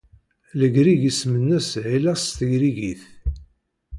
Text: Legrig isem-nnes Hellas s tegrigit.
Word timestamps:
Legrig 0.59 1.01
isem-nnes 1.09 1.69
Hellas 1.89 2.21
s 2.27 2.35
tegrigit. 2.37 3.01